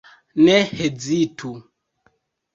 [0.43, 1.51] Ne hezitu!